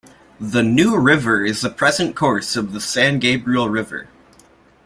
The 0.39 0.63
"New 0.63 0.97
River" 0.97 1.45
is 1.45 1.61
the 1.61 1.69
present 1.69 2.15
course 2.15 2.55
of 2.55 2.73
the 2.73 2.81
San 2.81 3.19
Gabriel 3.19 3.69
River. 3.69 4.07